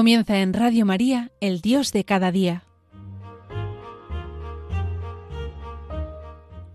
[0.00, 2.62] Comienza en Radio María, El Dios de cada día.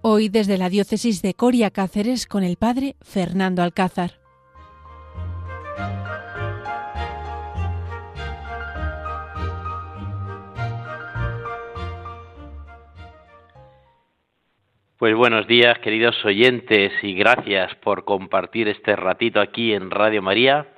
[0.03, 4.11] Hoy desde la diócesis de Coria Cáceres con el padre Fernando Alcázar.
[14.97, 20.74] Pues buenos días, queridos oyentes, y gracias por compartir este ratito aquí en Radio María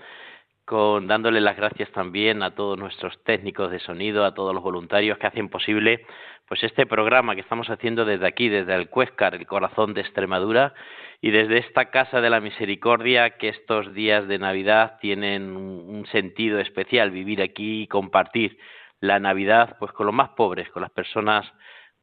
[0.67, 5.17] con dándole las gracias también a todos nuestros técnicos de sonido, a todos los voluntarios
[5.17, 6.05] que hacen posible
[6.45, 10.73] pues este programa que estamos haciendo desde aquí, desde el Cuéscar, el corazón de Extremadura,
[11.21, 16.59] y desde esta Casa de la Misericordia que estos días de Navidad tienen un sentido
[16.59, 18.57] especial, vivir aquí y compartir
[18.99, 21.49] la Navidad pues con los más pobres, con las personas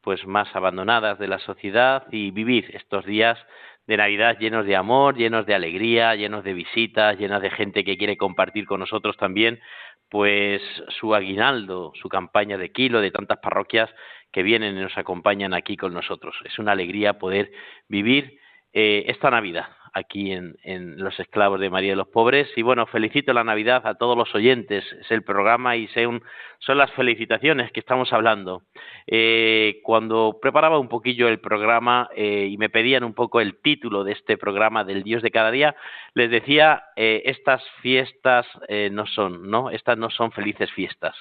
[0.00, 3.38] pues más abandonadas de la sociedad y vivir estos días
[3.86, 7.96] de Navidad llenos de amor, llenos de alegría, llenos de visitas, llenos de gente que
[7.96, 9.60] quiere compartir con nosotros también,
[10.08, 10.62] pues
[11.00, 13.91] su aguinaldo, su campaña de kilo de tantas parroquias
[14.32, 16.34] que vienen y nos acompañan aquí con nosotros.
[16.44, 17.52] Es una alegría poder
[17.88, 18.38] vivir
[18.72, 20.56] eh, esta Navidad aquí en,
[20.98, 22.48] Los Esclavos de María de los Pobres.
[22.56, 24.84] Y bueno, felicito la Navidad a todos los oyentes.
[25.00, 26.23] Es el programa y son,
[26.59, 28.62] son las felicitaciones que estamos hablando.
[29.06, 34.03] Eh, cuando preparaba un poquillo el programa eh, y me pedían un poco el título
[34.03, 35.77] de este programa del Dios de cada día,
[36.15, 38.47] les decía, eh, estas fiestas
[38.91, 39.70] no son, ¿no?
[39.70, 41.15] Estas no son felices fiestas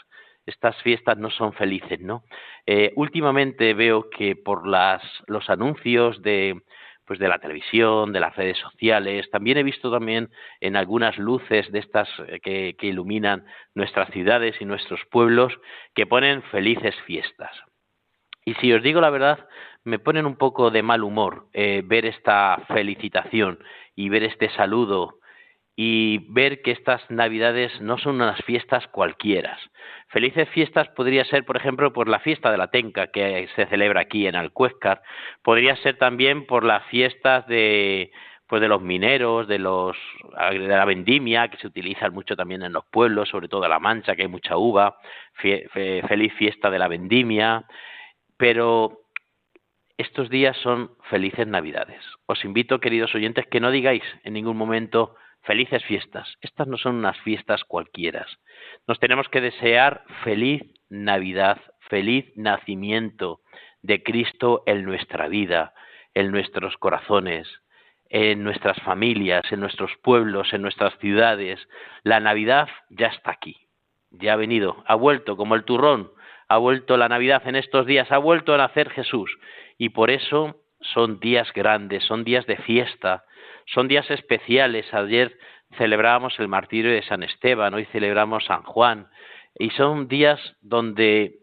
[0.45, 2.25] estas fiestas no son felices, ¿no?
[2.95, 6.61] últimamente veo que por las, los anuncios de,
[7.05, 9.29] pues de la televisión, de las redes sociales.
[9.31, 10.29] También he visto también
[10.61, 13.45] en algunas luces de estas eh, que, iluminan
[13.75, 15.53] nuestras ciudades y nuestros pueblos
[15.95, 17.51] que ponen felices fiestas.
[18.45, 19.47] Y si os digo la verdad,
[19.83, 23.59] me ponen un poco de mal humor eh, ver esta felicitación
[23.95, 25.19] y ver este saludo
[25.75, 29.57] y ver que estas Navidades no son unas fiestas cualquiera.
[30.09, 34.01] Felices fiestas podría ser, por ejemplo, por la fiesta de la Tenca que se celebra
[34.01, 35.01] aquí en Alcuéscar,
[35.41, 38.11] podría ser también por las fiestas de
[38.45, 39.97] pues de los mineros, de los
[40.51, 43.79] de la vendimia que se utilizan mucho también en los pueblos, sobre todo en La
[43.79, 44.97] Mancha que hay mucha uva,
[45.33, 47.65] feliz fiesta de la vendimia,
[48.37, 48.99] pero
[49.97, 52.03] estos días son felices Navidades.
[52.27, 56.27] Os invito, queridos oyentes, que no digáis en ningún momento felices fiestas.
[56.41, 58.25] Estas no son unas fiestas cualquiera.
[58.87, 61.59] Nos tenemos que desear feliz Navidad,
[61.89, 63.41] feliz nacimiento
[63.81, 65.73] de Cristo en nuestra vida,
[66.13, 67.47] en nuestros corazones,
[68.09, 71.59] en nuestras familias, en nuestros pueblos, en nuestras ciudades.
[72.03, 73.67] La Navidad ya está aquí,
[74.11, 76.11] ya ha venido, ha vuelto como el turrón,
[76.47, 79.35] ha vuelto la Navidad en estos días, ha vuelto a nacer Jesús.
[79.77, 83.23] Y por eso son días grandes, son días de fiesta,
[83.67, 84.91] son días especiales.
[84.93, 85.37] Ayer
[85.77, 89.07] celebrábamos el martirio de San Esteban, hoy celebramos San Juan,
[89.57, 91.39] y son días donde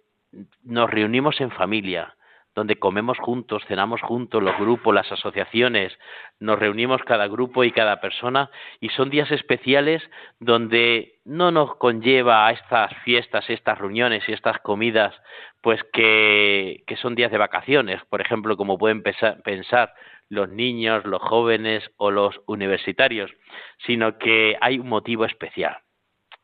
[0.63, 2.15] nos reunimos en familia,
[2.55, 5.97] donde comemos juntos, cenamos juntos, los grupos, las asociaciones,
[6.41, 8.51] nos reunimos cada grupo y cada persona.
[8.81, 10.03] Y son días especiales
[10.41, 15.15] donde no nos conlleva a estas fiestas, estas reuniones y estas comidas,
[15.61, 19.95] pues que, que son días de vacaciones, por ejemplo, como pueden pensar
[20.31, 23.31] los niños, los jóvenes o los universitarios,
[23.85, 25.79] sino que hay un motivo especial.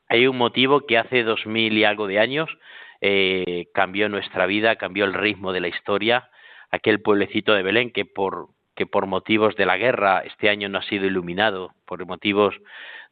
[0.09, 2.51] Hay un motivo que hace dos mil y algo de años
[3.01, 6.29] eh, cambió nuestra vida, cambió el ritmo de la historia.
[6.71, 10.79] Aquel pueblecito de Belén que por, que por motivos de la guerra este año no
[10.79, 12.55] ha sido iluminado, por motivos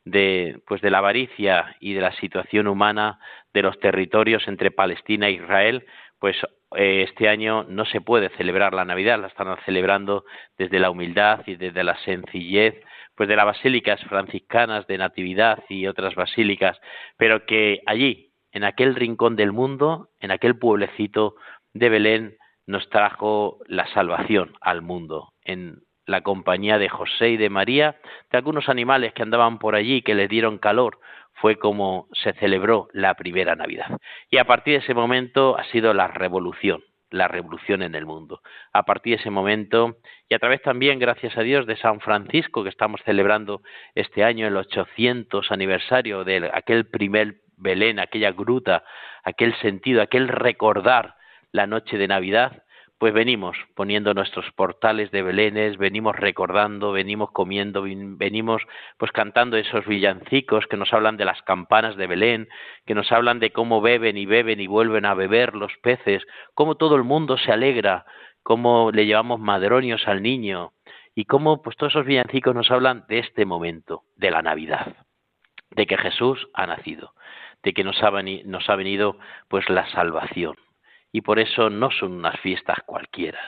[0.04, 3.18] de, pues de la avaricia y de la situación humana
[3.52, 5.86] de los territorios entre Palestina e Israel,
[6.18, 6.36] pues
[6.76, 10.24] este año no se puede celebrar la Navidad, la están celebrando
[10.58, 12.74] desde la humildad y desde la sencillez,
[13.14, 16.78] pues de las basílicas franciscanas de Natividad y otras basílicas,
[17.16, 21.36] pero que allí, en aquel rincón del mundo, en aquel pueblecito
[21.72, 27.50] de Belén, nos trajo la salvación al mundo, en la compañía de José y de
[27.50, 27.96] María,
[28.30, 30.98] de algunos animales que andaban por allí que les dieron calor,
[31.34, 33.98] fue como se celebró la primera Navidad.
[34.30, 38.40] Y a partir de ese momento ha sido la revolución, la revolución en el mundo.
[38.72, 39.96] A partir de ese momento,
[40.28, 43.62] y a través también, gracias a Dios, de San Francisco, que estamos celebrando
[43.94, 48.84] este año el 800 aniversario de aquel primer Belén, aquella gruta,
[49.22, 51.14] aquel sentido, aquel recordar
[51.52, 52.63] la noche de Navidad,
[52.98, 58.62] pues venimos poniendo nuestros portales de Belénes, venimos recordando, venimos comiendo, venimos
[58.98, 62.48] pues cantando esos villancicos que nos hablan de las campanas de Belén,
[62.86, 66.22] que nos hablan de cómo beben y beben y vuelven a beber los peces,
[66.54, 68.04] cómo todo el mundo se alegra,
[68.42, 70.72] cómo le llevamos madronios al niño
[71.14, 74.96] y cómo pues todos esos villancicos nos hablan de este momento, de la Navidad,
[75.70, 77.12] de que Jesús ha nacido
[77.64, 78.10] de que nos ha,
[78.44, 79.18] nos ha venido
[79.48, 80.54] pues la salvación.
[81.14, 83.38] Y por eso no son unas fiestas cualquiera.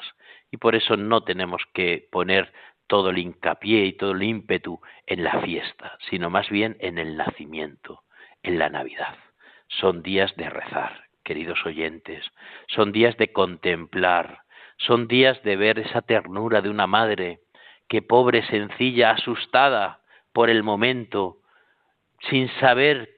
[0.53, 2.53] Y por eso no tenemos que poner
[2.87, 7.17] todo el hincapié y todo el ímpetu en la fiesta, sino más bien en el
[7.17, 8.05] nacimiento,
[8.45, 9.17] en la Navidad.
[9.67, 12.25] Son días de rezar, queridos oyentes,
[12.69, 14.43] son días de contemplar,
[14.77, 17.41] son días de ver esa ternura de una madre
[17.89, 20.03] que pobre, sencilla, asustada
[20.33, 21.39] por el momento,
[22.31, 23.11] sin saber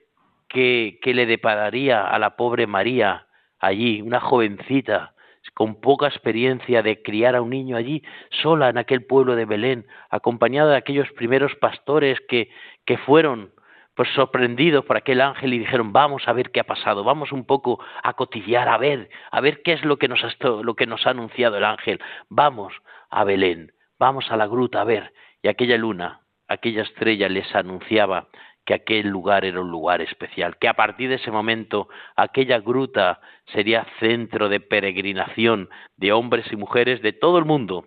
[0.48, 3.27] qué, le depararía a la pobre María
[3.58, 5.14] allí, una jovencita,
[5.54, 8.02] con poca experiencia de criar a un niño allí,
[8.42, 12.50] sola en aquel pueblo de Belén, acompañada de aquellos primeros pastores que,
[12.84, 13.52] que fueron
[13.98, 17.44] pues sorprendidos por aquel ángel y dijeron vamos a ver qué ha pasado, vamos un
[17.44, 20.30] poco a cotidiar, a ver, a ver qué es lo que nos ha,
[20.62, 22.72] lo que nos ha anunciado el ángel, vamos
[23.10, 25.12] a Belén, vamos a la gruta a ver,
[25.42, 28.28] y aquella luna, aquella estrella les anunciaba
[28.68, 33.18] que aquel lugar era un lugar especial, que a partir de ese momento aquella gruta
[33.46, 37.86] sería centro de peregrinación de hombres y mujeres de todo el mundo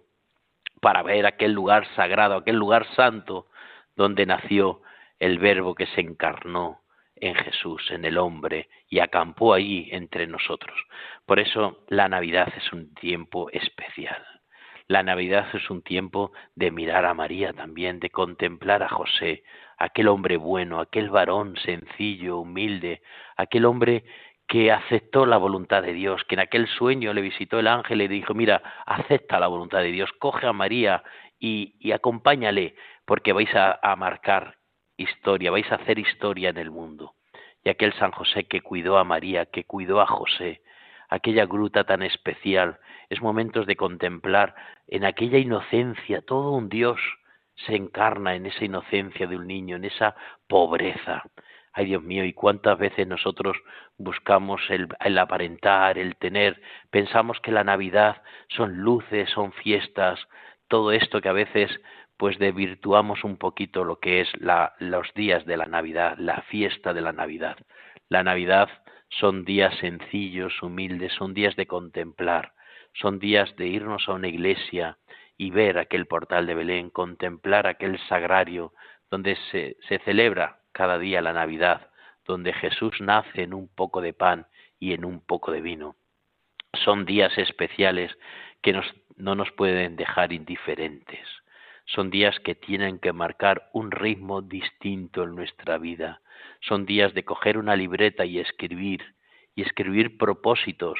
[0.82, 3.46] para ver aquel lugar sagrado, aquel lugar santo
[3.96, 4.82] donde nació
[5.20, 6.82] el verbo que se encarnó
[7.16, 10.76] en Jesús, en el hombre, y acampó allí entre nosotros.
[11.28, 14.26] Por eso la Navidad es un tiempo especial.
[14.88, 19.44] La Navidad es un tiempo de mirar a María también, de contemplar a José,
[19.84, 23.02] aquel hombre bueno, aquel varón sencillo, humilde,
[23.36, 24.04] aquel hombre
[24.48, 28.08] que aceptó la voluntad de Dios, que en aquel sueño le visitó el ángel y
[28.08, 31.04] le dijo, mira, acepta la voluntad de Dios, coge a María
[31.40, 32.76] y, acompáñale,
[33.06, 34.58] porque vais a, a marcar
[34.98, 37.16] historia, vais a hacer historia en el mundo.
[37.64, 40.62] Y aquel San José que cuidó a María, que cuidó a José,
[41.10, 42.78] aquella gruta tan especial,
[43.10, 44.54] es momentos de contemplar
[44.88, 47.00] en aquella inocencia todo un Dios
[47.66, 50.16] se encarna en esa inocencia de un niño, en esa
[50.48, 51.24] pobreza.
[51.74, 53.58] Ay Dios mío, y cuántas veces nosotros
[53.98, 60.20] buscamos el, aparentar, el tener, pensamos que la Navidad son luces, son fiestas,
[60.68, 61.72] todo esto que a veces
[62.18, 66.94] pues desvirtuamos un poquito lo que es la, los días de la Navidad, la fiesta
[66.94, 67.58] de la Navidad.
[68.10, 68.70] La Navidad
[69.10, 72.54] son días sencillos, humildes, son días de contemplar,
[72.94, 74.98] son días de irnos a una iglesia,
[75.38, 78.74] y ver aquel portal de Belén, contemplar aquel sagrario
[79.10, 81.90] donde se, celebra cada día la Navidad,
[82.26, 84.48] donde Jesús nace en un poco de pan
[84.80, 85.96] y en un poco de vino.
[86.86, 88.18] Son días especiales
[88.62, 88.86] que nos,
[89.18, 91.28] no nos pueden dejar indiferentes.
[91.86, 96.22] Son días que tienen que marcar un ritmo distinto en nuestra vida.
[96.62, 99.16] Son días de coger una libreta y escribir,
[99.56, 100.98] y escribir propósitos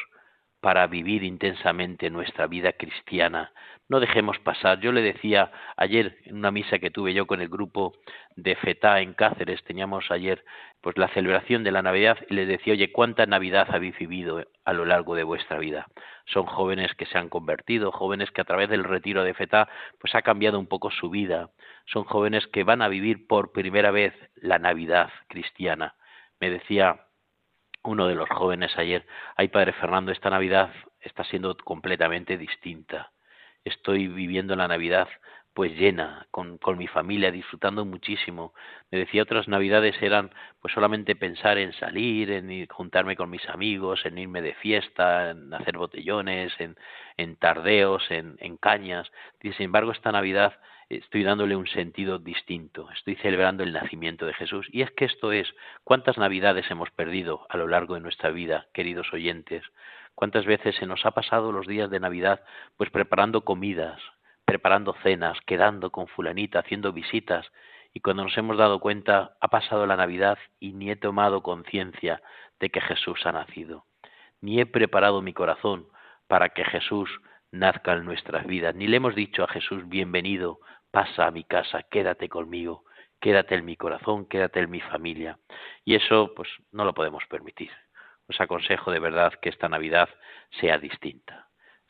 [0.62, 3.52] para vivir intensamente nuestra vida cristiana.
[3.90, 4.80] No dejemos pasar.
[4.80, 7.94] Yo le decía ayer en una misa que tuve yo con el grupo
[8.36, 10.46] de FETA en Cáceres, teníamos ayer
[10.80, 14.74] pues la celebración de la Navidad y les decía, oye, ¿cuánta Navidad habéis vivido a
[14.74, 15.88] lo largo de vuestra vida?
[16.26, 19.68] Son jóvenes que se han convertido, jóvenes que a través del retiro de FETA
[20.00, 21.50] pues ha cambiado un poco su vida.
[21.86, 25.96] Son jóvenes que van a vivir por primera vez la Navidad cristiana.
[26.40, 27.08] Me decía
[27.84, 33.12] uno de los jóvenes ayer, ay Padre Fernando, esta Navidad está siendo completamente distinta.
[33.64, 35.08] Estoy viviendo la Navidad
[35.54, 38.54] pues llena, con, con, mi familia, disfrutando muchísimo.
[38.90, 40.32] Me decía otras navidades eran
[40.62, 45.54] pues solamente pensar en salir, en juntarme con mis amigos, en irme de fiesta, en
[45.54, 46.78] hacer botellones, en,
[47.18, 49.12] en tardeos, en, en cañas.
[49.42, 50.54] Y sin embargo, esta Navidad
[50.98, 54.68] estoy dándole un sentido distinto, estoy celebrando el nacimiento de Jesús.
[54.72, 55.54] Y es que esto es,
[55.84, 59.64] ¿cuántas navidades hemos perdido a lo largo de nuestra vida, queridos oyentes?
[60.16, 62.44] ¿Cuántas veces se nos ha pasado los días de Navidad
[62.78, 64.02] pues preparando comidas,
[64.52, 67.50] preparando cenas, quedando con fulanita, haciendo visitas?
[67.94, 72.22] Y cuando nos hemos dado cuenta, ha pasado la Navidad y ni he tomado conciencia
[72.60, 73.86] de que Jesús ha nacido.
[74.42, 75.88] Ni he preparado mi corazón
[76.28, 77.10] para que Jesús
[77.50, 78.76] nazca en nuestras vidas.
[78.76, 80.60] Ni le hemos dicho a Jesús, bienvenido,
[80.92, 82.84] pasa a mi casa, quédate conmigo,
[83.22, 85.40] quédate en mi corazón, quédate en mi familia.
[85.86, 87.72] Y eso pues no lo podemos permitir.
[88.28, 90.10] Os aconsejo de verdad que esta Navidad
[90.60, 91.48] sea distinta.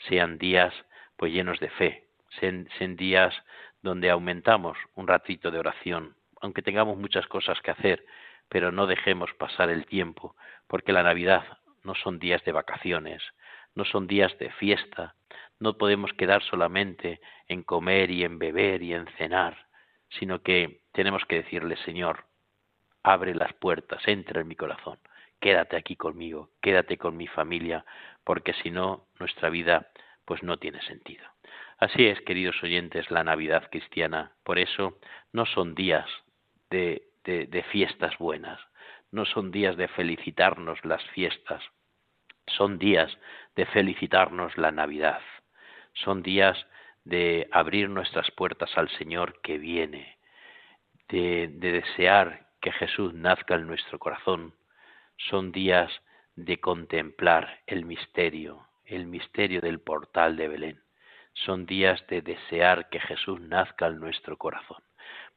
[0.08, 0.76] Sean días
[1.18, 3.34] pues llenos de fe, sean días
[3.82, 8.06] donde aumentamos un ratito de oración, aunque tengamos muchas cosas que hacer,
[8.50, 10.36] pero no dejemos pasar el tiempo,
[10.68, 11.44] porque la Navidad
[11.84, 13.24] no son días de vacaciones,
[13.76, 15.16] no son días de fiesta,
[15.60, 19.68] no podemos quedar solamente en comer y en beber y en cenar,
[20.10, 22.26] sino que tenemos que decirle, Señor,
[23.04, 25.00] abre las puertas, entra en mi corazón,
[25.40, 27.86] quédate aquí conmigo, quédate con mi familia,
[28.24, 29.92] porque si no, nuestra vida
[30.26, 31.26] pues no tiene sentido.
[31.82, 34.34] Así es, queridos oyentes, la Navidad cristiana.
[34.44, 35.00] Por eso
[35.34, 36.06] no son días
[36.70, 38.60] de, de, fiestas buenas,
[39.10, 41.64] no son días de felicitarnos las fiestas,
[42.46, 43.18] son días
[43.56, 45.22] de felicitarnos la Navidad,
[45.94, 46.56] son días
[47.04, 50.20] de abrir nuestras puertas al Señor que viene,
[51.10, 54.54] de, de desear que Jesús nazca en nuestro corazón,
[55.18, 55.92] son días
[56.36, 60.91] de contemplar el misterio, el misterio del portal de Belén.
[61.34, 64.82] Son días de desear que Jesús nazca en nuestro corazón.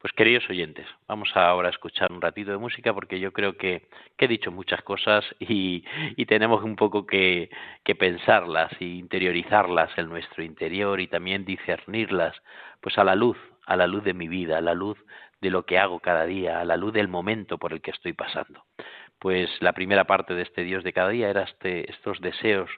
[0.05, 3.89] Pues queridos oyentes, vamos ahora a escuchar un ratito de música porque yo creo que,
[4.19, 5.83] he dicho muchas cosas y,
[6.27, 7.49] tenemos un poco que,
[7.85, 12.37] que, pensarlas e interiorizarlas en nuestro interior y también discernirlas
[12.83, 14.99] pues a la luz, a la luz de mi vida, a la luz
[15.41, 18.13] de lo que hago cada día, a la luz del momento por el que estoy
[18.13, 18.65] pasando.
[19.19, 22.71] Pues la primera parte de este Dios de cada día era este, estos deseos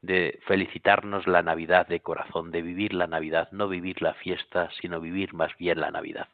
[0.00, 5.00] de felicitarnos la Navidad de corazón, de vivir la Navidad, no vivir la fiesta, sino
[5.00, 6.28] vivir más bien la Navidad.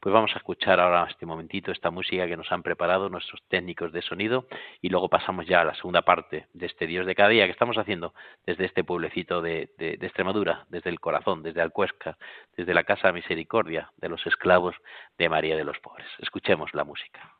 [0.00, 3.92] Pues vamos a escuchar ahora este momentito esta música que nos han preparado nuestros técnicos
[3.92, 4.46] de sonido
[4.80, 7.52] y luego pasamos ya a la segunda parte de este Dios de cada día que
[7.52, 8.14] estamos haciendo
[8.46, 12.16] desde este pueblecito de, de, Extremadura, desde el corazón, desde Alcuesca,
[12.56, 14.74] desde la Casa Misericordia de los esclavos
[15.18, 16.08] de María de los Pobres.
[16.18, 17.39] Escuchemos la música.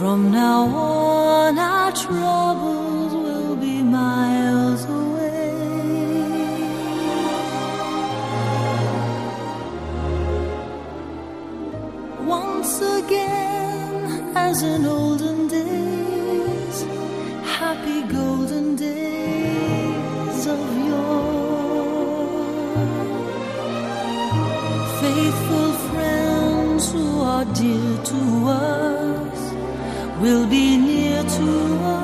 [0.00, 5.52] From now on, our troubles will be miles away.
[12.24, 16.76] Once again, as in olden days,
[17.58, 22.30] happy golden days of yore.
[25.02, 28.89] Faithful friends who are dear to us
[30.20, 31.46] will be near to
[31.84, 31.99] us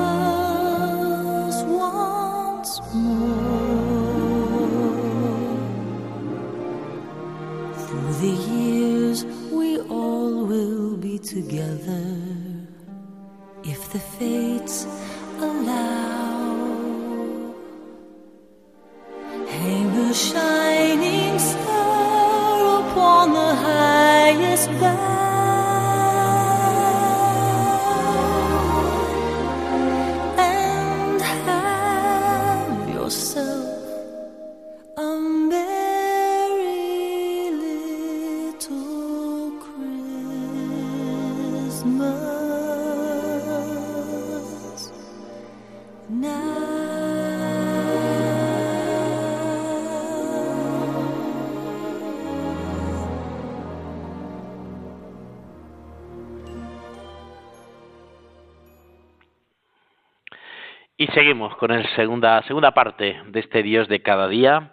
[60.99, 64.73] Y seguimos con la segunda, segunda parte de este Dios de cada día,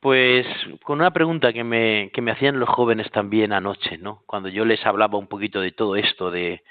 [0.00, 0.46] pues
[0.82, 4.22] con una pregunta que me, que me hacían los jóvenes también anoche, ¿no?
[4.26, 6.62] Cuando yo les hablaba un poquito de todo esto, de,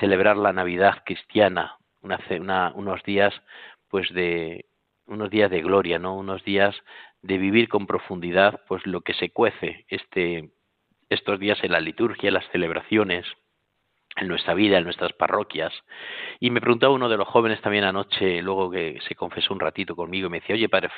[0.00, 3.32] celebrar la Navidad cristiana, una, unos días,
[3.88, 4.66] pues de
[5.06, 6.14] unos días de gloria, ¿no?
[6.14, 6.76] Unos días
[7.22, 10.50] de vivir con profundidad, pues lo que se cuece este,
[11.08, 13.24] estos días en la liturgia, las celebraciones,
[14.16, 15.72] en nuestra vida, en nuestras parroquias.
[16.40, 19.96] Y me preguntaba uno de los jóvenes también anoche, luego que se confesó un ratito
[19.96, 20.90] conmigo, y me decía, oye, Padre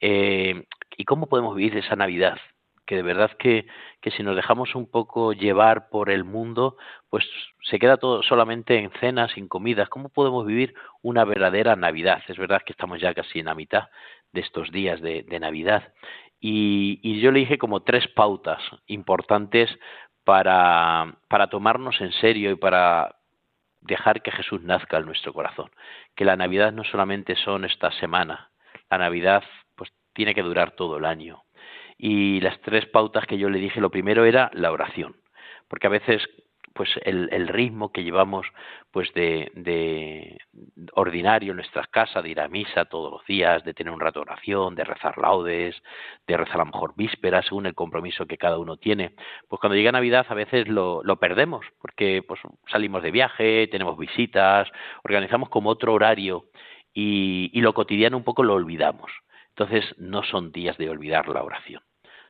[0.00, 0.64] eh,
[0.96, 2.38] ¿y cómo podemos vivir esa Navidad?
[2.86, 3.66] Que de verdad que,
[4.00, 6.76] que si nos dejamos un poco llevar por el mundo,
[7.10, 7.28] pues
[7.62, 9.90] se queda todo solamente en cenas, en comidas.
[9.90, 12.22] ¿Cómo podemos vivir una verdadera Navidad?
[12.28, 13.88] Es verdad que estamos ya casi en la mitad
[14.32, 15.92] de estos días de, Navidad.
[16.40, 19.70] Y, yo le dije como tres pautas importantes
[20.28, 23.16] para, para tomarnos en serio y para
[23.80, 25.70] dejar que Jesús nazca en nuestro corazón.
[26.14, 28.50] Que la Navidad no solamente son esta semana,
[28.90, 29.42] la Navidad
[29.74, 31.44] pues tiene que durar todo el año.
[31.96, 35.16] Y las tres pautas que yo le dije, lo primero era la oración,
[35.66, 36.22] porque a veces
[36.78, 38.46] pues el, el, ritmo que llevamos
[38.92, 40.38] pues de,
[40.92, 44.20] ordinario en nuestras casas, de ir a misa todos los días, de tener un rato
[44.20, 45.74] de oración, de rezar laudes,
[46.28, 49.16] de rezar a lo mejor vísperas, según el compromiso que cada uno tiene.
[49.48, 52.38] Pues cuando llega Navidad a veces lo, perdemos, porque pues
[52.70, 54.68] salimos de viaje, tenemos visitas,
[55.02, 56.44] organizamos como otro horario
[56.94, 59.10] y lo cotidiano un poco lo olvidamos.
[59.48, 61.82] Entonces no son días de olvidar la oración,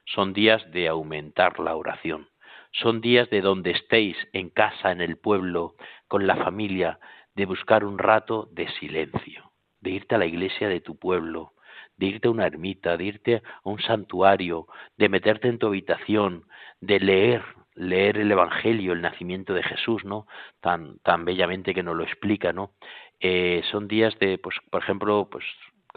[0.07, 2.31] son días de aumentar la oración
[2.73, 5.75] son días de donde estéis, en casa, en el pueblo,
[6.07, 6.99] con la familia,
[7.35, 11.53] de buscar un rato de silencio, de irte a la iglesia de tu pueblo,
[11.97, 16.45] de irte a una ermita, de irte a un santuario, de meterte en tu habitación,
[16.81, 17.43] de leer,
[17.75, 20.27] leer el Evangelio, el nacimiento de Jesús, ¿no?
[20.61, 22.73] Tan, tan bellamente que nos lo explica, ¿no?
[23.21, 25.45] Eh, son días de, pues, por ejemplo, pues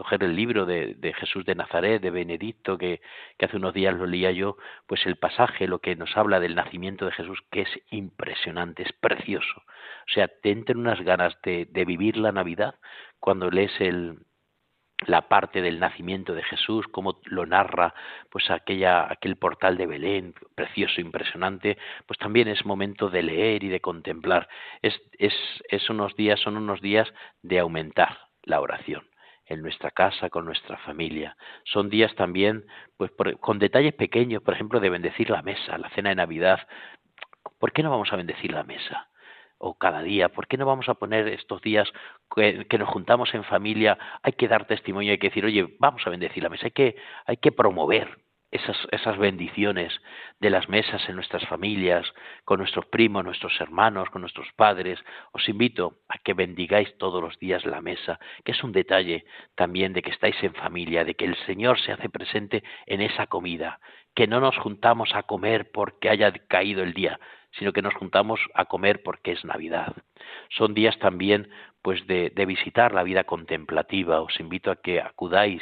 [0.01, 3.01] coger el libro de, Jesús de Nazaret, de Benedicto, que,
[3.37, 6.55] que, hace unos días lo leía yo, pues el pasaje, lo que nos habla del
[6.55, 9.59] nacimiento de Jesús, que es impresionante, es precioso.
[9.59, 12.79] O sea, te entran unas ganas de, de vivir la Navidad
[13.19, 14.17] cuando lees el,
[15.05, 17.93] la parte del nacimiento de Jesús, cómo lo narra
[18.31, 21.77] pues aquella, aquel portal de Belén, precioso, impresionante,
[22.07, 24.49] pues también es momento de leer y de contemplar.
[24.81, 25.35] Es, es,
[25.69, 27.07] es unos días, son unos días
[27.43, 29.10] de aumentar la oración
[29.51, 31.35] en nuestra casa, con nuestra familia.
[31.65, 32.65] Son días también,
[32.97, 36.59] pues con detalles pequeños, por ejemplo, de bendecir la mesa, la cena de Navidad.
[37.59, 39.09] ¿Por qué no vamos a bendecir la mesa?
[39.57, 41.87] O cada día, ¿por qué no vamos a poner estos días
[42.35, 43.97] que, que nos juntamos en familia?
[44.23, 46.95] Hay que dar testimonio, hay que decir, oye, vamos a bendecir la mesa, hay que,
[47.25, 48.17] hay que promover
[48.51, 49.93] esas, esas bendiciones
[50.39, 52.05] de las mesas en nuestras familias,
[52.43, 54.99] con nuestros primos, nuestros hermanos, con nuestros padres.
[55.31, 59.93] Os invito a que bendigáis todos los días la mesa, que es un detalle también
[59.93, 63.79] de que estáis en familia, de que el Señor se hace presente en esa comida,
[64.13, 67.19] que no nos juntamos a comer porque haya caído el día,
[67.57, 69.95] sino que nos juntamos a comer porque es Navidad.
[70.49, 71.49] Son días también
[71.81, 74.21] pues de, de visitar la vida contemplativa.
[74.21, 75.61] Os invito a que acudáis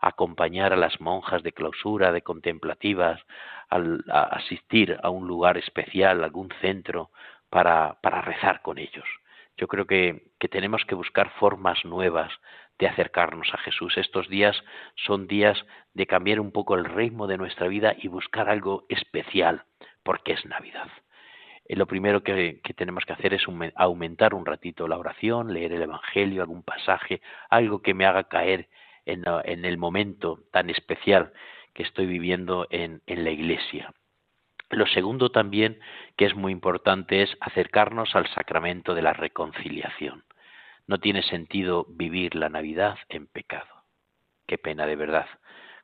[0.00, 3.20] acompañar a las monjas de clausura, de contemplativas,
[3.68, 7.10] al, a asistir a un lugar especial, algún centro,
[7.50, 9.06] para, para rezar con ellos.
[9.58, 12.32] Yo creo que, tenemos que buscar formas nuevas
[12.78, 13.98] de acercarnos a Jesús.
[13.98, 14.56] Estos días
[14.94, 15.58] son días
[15.94, 19.64] de cambiar un poco el ritmo de nuestra vida y buscar algo especial,
[20.04, 20.88] porque es Navidad.
[21.64, 23.42] Eh, lo primero que, tenemos que hacer es
[23.74, 28.68] aumentar un ratito la oración, leer el Evangelio, algún pasaje, algo que me haga caer
[29.08, 31.32] en, en el momento tan especial
[31.74, 33.92] que estoy viviendo en, en la Iglesia.
[34.70, 35.80] Lo segundo también,
[36.16, 40.24] que es muy importante, es acercarnos al sacramento de la reconciliación.
[40.86, 43.84] No tiene sentido vivir la Navidad en pecado.
[44.46, 45.26] Qué pena de verdad.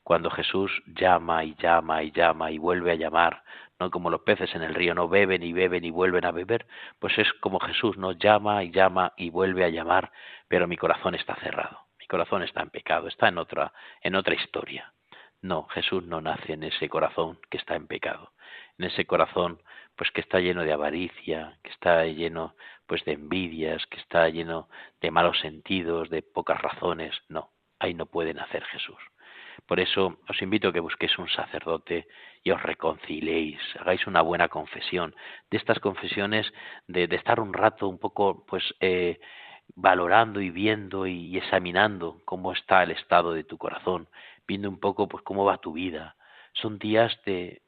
[0.03, 3.43] Cuando Jesús llama y llama y llama y vuelve a llamar,
[3.81, 6.67] no como los peces en el río no beben y beben y vuelven a beber,
[6.99, 10.13] pues es como Jesús no llama y llama y vuelve a llamar,
[10.47, 14.93] pero mi corazón está cerrado corazón está en pecado, está en otra, en otra historia.
[15.43, 18.33] No, Jesús no nace en ese corazón que está en pecado,
[18.79, 19.61] en ese corazón
[19.97, 22.55] pues que está lleno de avaricia, que está lleno
[22.87, 24.69] pues de envidias, que está lleno
[25.01, 27.15] de malos sentidos, de pocas razones.
[27.29, 28.99] No, ahí no puede nacer Jesús.
[29.67, 32.07] Por eso os invito a que busquéis un sacerdote
[32.43, 35.15] y os reconciliéis, hagáis una buena confesión.
[35.51, 36.53] De estas confesiones,
[36.87, 39.21] de, de estar un rato un poco, pues, eh,
[39.77, 44.09] valorando y viendo y examinando cómo está el estado de tu corazón,
[44.47, 46.17] viendo un poco pues cómo va tu vida.
[46.53, 47.63] Son días de,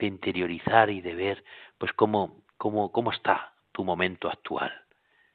[0.00, 1.44] interiorizar y de ver
[1.78, 4.72] pues cómo, cómo, cómo está tu momento actual,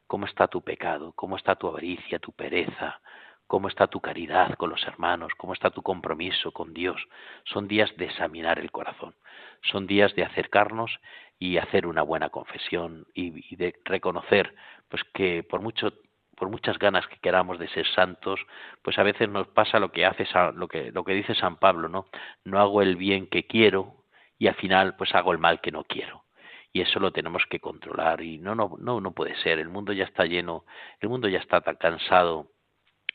[0.08, 3.00] cómo está tu pecado, cómo está tu avaricia, tu pereza,
[3.48, 7.02] cómo está tu caridad con los hermanos, cómo está tu compromiso con Dios.
[7.46, 9.16] Son días de examinar el corazón,
[9.62, 11.00] son días de acercarnos
[11.40, 14.54] y hacer una buena confesión y, y de reconocer
[14.90, 15.94] pues que por mucho
[16.38, 18.40] por muchas ganas que queramos de ser santos,
[18.84, 21.90] pues a veces nos pasa lo que hace lo que lo que dice San Pablo,
[21.90, 22.06] ¿no?
[22.46, 23.96] No hago el bien que quiero
[24.38, 26.24] y al final pues hago el mal que no quiero.
[26.72, 29.94] Y eso lo tenemos que controlar y no no no no puede ser, el mundo
[29.94, 30.66] ya está lleno,
[31.00, 32.52] el mundo ya está tan cansado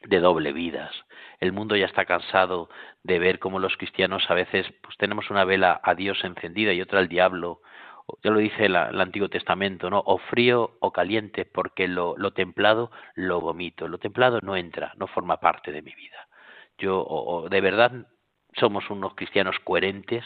[0.04, 0.92] de doble vidas.
[1.38, 2.68] El mundo ya está cansado
[3.04, 6.80] de ver cómo los cristianos a veces pues tenemos una vela a Dios encendida y
[6.80, 7.60] otra al diablo
[8.22, 10.02] ya lo dice el Antiguo Testamento, ¿no?
[10.04, 13.88] O frío o caliente, porque lo, templado lo vomito.
[13.88, 16.28] Lo templado no entra, no forma parte de mi vida.
[16.78, 18.06] Yo, o de verdad,
[18.54, 20.24] somos unos cristianos coherentes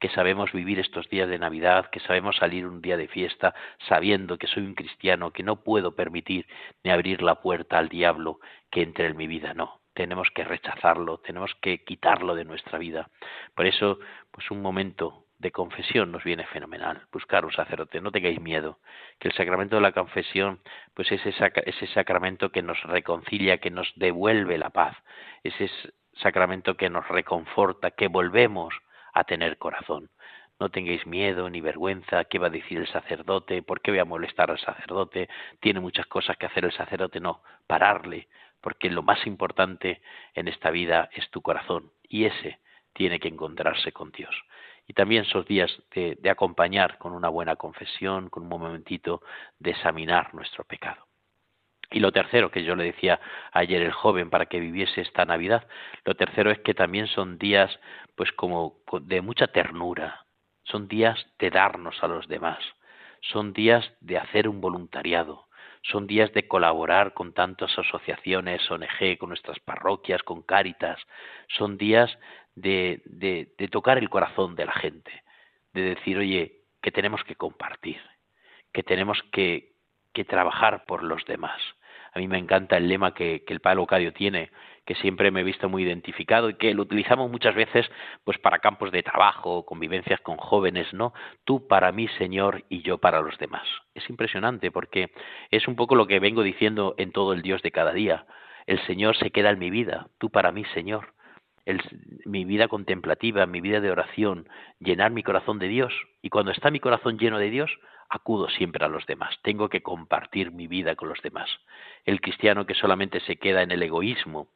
[0.00, 3.54] que sabemos vivir estos días de Navidad, que sabemos salir un día de fiesta
[3.88, 6.46] sabiendo que soy un cristiano, que no puedo permitir
[6.82, 9.80] ni abrir la puerta al diablo que entre en mi vida, no.
[9.94, 13.10] Tenemos que rechazarlo, tenemos que quitarlo de nuestra vida.
[13.54, 13.98] Por eso,
[14.30, 17.06] pues un momento de confesión nos viene fenomenal.
[17.12, 18.78] Buscar un sacerdote, no tengáis miedo.
[19.18, 20.60] Que el sacramento de la confesión,
[20.94, 24.96] pues es ese sacramento que nos reconcilia, que nos devuelve la paz.
[25.44, 25.70] Ese
[26.14, 28.74] sacramento que nos reconforta, que volvemos
[29.14, 30.10] a tener corazón.
[30.60, 34.04] No tengáis miedo ni vergüenza, qué va a decir el sacerdote, por qué voy a
[34.04, 35.28] molestar al sacerdote,
[35.60, 38.26] tiene muchas cosas que hacer el sacerdote, no, pararle,
[38.60, 40.02] porque lo más importante
[40.34, 42.58] en esta vida es tu corazón y ese
[42.92, 44.34] tiene que encontrarse con Dios.
[44.88, 49.22] Y también esos días de, acompañar con una buena confesión, con un momentito
[49.58, 51.06] de examinar nuestro pecado.
[51.90, 53.20] Y lo tercero que yo le decía
[53.52, 55.66] ayer el joven para que viviese esta Navidad,
[56.04, 57.78] lo tercero es que también son días
[58.14, 60.26] pues como de mucha ternura,
[60.64, 62.58] son días de darnos a los demás,
[63.20, 65.48] son días de hacer un voluntariado,
[65.82, 71.00] son días de colaborar con tantas asociaciones, ONG, con nuestras parroquias, con Cáritas,
[71.48, 72.18] son días
[72.60, 75.22] de, de, tocar el corazón de la gente,
[75.72, 78.00] de decir, oye, que tenemos que compartir,
[78.72, 79.72] que tenemos que,
[80.12, 81.60] que trabajar por los demás.
[82.14, 84.50] A mí me encanta el lema que, que el Padre Locadio tiene,
[84.88, 87.86] que siempre me he visto muy identificado y que lo utilizamos muchas veces
[88.24, 91.12] pues para campos de trabajo, convivencias con jóvenes, ¿no?
[91.44, 93.68] Tú para mí, Señor, y yo para los demás.
[93.94, 95.10] Es impresionante porque
[95.50, 98.24] es un poco lo que vengo diciendo en todo el Dios de cada día.
[98.66, 101.12] El Señor se queda en mi vida, tú para mí, Señor.
[102.24, 104.48] Mi vida contemplativa, mi vida de oración,
[104.80, 105.92] llenar mi corazón de Dios.
[106.22, 107.70] Y cuando está mi corazón lleno de Dios,
[108.08, 109.36] acudo siempre a los demás.
[109.42, 111.50] Tengo que compartir mi vida con los demás.
[112.04, 114.48] El cristiano que solamente se queda en el egoísmo,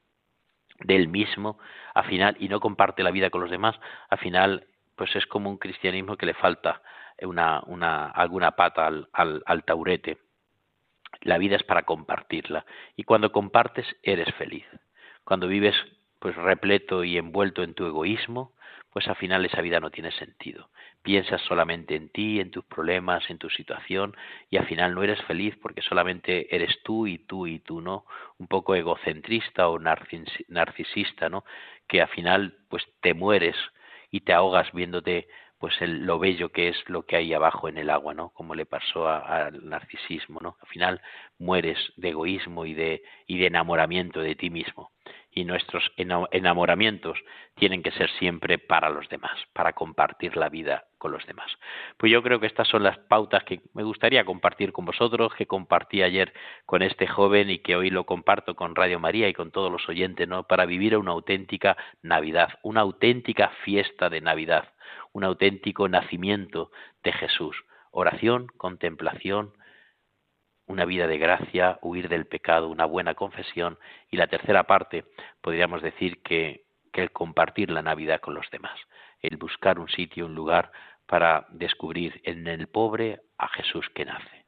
[0.80, 1.58] del mismo,
[1.94, 5.50] al final, y no comparte la vida con los demás, al final, pues es como
[5.50, 6.82] un cristianismo que le falta
[7.20, 10.18] una, una, alguna pata al, al, al taurete.
[11.20, 12.64] La vida es para compartirla.
[12.96, 14.64] Y cuando compartes, eres feliz.
[15.24, 15.76] Cuando vives
[16.22, 18.52] pues repleto y envuelto en tu egoísmo,
[18.92, 20.70] pues al final esa vida no tiene sentido.
[21.02, 24.16] Piensas solamente en ti, en tus problemas, en tu situación
[24.48, 28.04] y al final no eres feliz porque solamente eres tú y tú y tú, ¿no?
[28.38, 31.44] Un poco egocentrista o narcisista, ¿no?
[31.88, 33.56] Que al final pues te mueres
[34.12, 35.26] y te ahogas viéndote
[35.58, 38.28] pues el, lo bello que es lo que hay abajo en el agua, ¿no?
[38.30, 40.56] Como le pasó al narcisismo, ¿no?
[40.60, 41.00] Al final
[41.38, 44.91] mueres de egoísmo y de, y de enamoramiento de ti mismo
[45.34, 47.18] y nuestros enamoramientos
[47.54, 51.50] tienen que ser siempre para los demás, para compartir la vida con los demás.
[51.96, 55.46] Pues yo creo que estas son las pautas que me gustaría compartir con vosotros, que
[55.46, 56.32] compartí ayer
[56.66, 59.88] con este joven y que hoy lo comparto con Radio María y con todos los
[59.88, 60.44] oyentes, ¿no?
[60.44, 64.68] Para vivir una auténtica Navidad, una auténtica fiesta de Navidad,
[65.12, 66.70] un auténtico nacimiento
[67.02, 67.56] de Jesús.
[67.90, 69.52] Oración, contemplación,
[70.66, 73.78] una vida de gracia, huir del pecado, una buena confesión
[74.10, 75.04] y la tercera parte
[75.40, 78.78] podríamos decir que, el compartir la Navidad con los demás,
[79.22, 80.70] el buscar un sitio, un lugar
[81.06, 84.41] para descubrir en el pobre a Jesús que nace.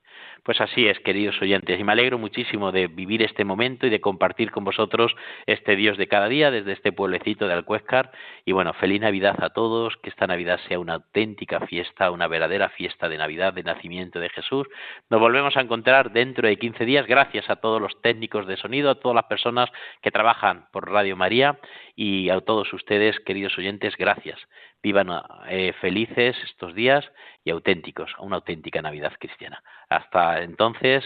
[0.45, 4.03] Pues así es, queridos oyentes, y me alegro muchísimo de vivir este momento y de
[4.03, 8.13] compartir con vosotros este Dios de cada día desde este pueblecito de Alcuéscar.
[8.45, 12.69] Y bueno, feliz Navidad a todos, que esta Navidad sea una auténtica fiesta, una verdadera
[12.69, 14.69] fiesta de Navidad, de nacimiento de Jesús.
[15.09, 18.91] Nos volvemos a encontrar dentro de 15 días, gracias a todos los técnicos de sonido,
[18.91, 19.71] a todas las personas
[20.03, 21.59] que trabajan por Radio María
[21.97, 24.39] y a todos ustedes, queridos oyentes, gracias.
[24.83, 25.09] Vivan
[25.49, 27.05] eh, felices estos días
[27.45, 29.63] y auténticos, una auténtica Navidad cristiana.
[29.89, 31.05] Hasta entonces,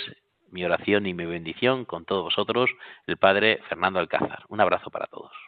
[0.51, 2.70] mi oración y mi bendición con todos vosotros,
[3.07, 4.44] el Padre Fernando Alcázar.
[4.48, 5.47] Un abrazo para todos.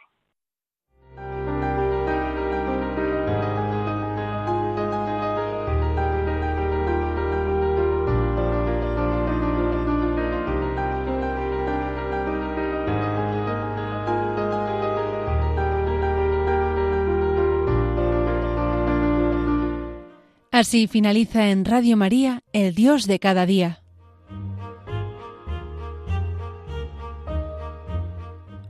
[20.61, 23.81] Así finaliza en Radio María, el Dios de cada día.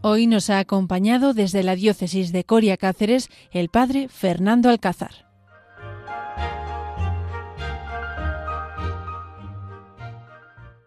[0.02, 5.31] Hoy nos ha acompañado desde la diócesis de Coria Cáceres el padre Fernando Alcázar.